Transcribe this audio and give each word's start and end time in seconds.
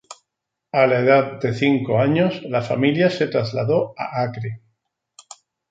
A 0.71 0.87
la 0.87 0.97
edad 1.01 1.39
de 1.43 1.53
cinco 1.53 1.99
años 1.99 2.41
la 2.49 2.63
familia 2.63 3.11
se 3.11 3.27
trasladó 3.27 3.93
a 3.95 4.23
Acre. 4.23 4.63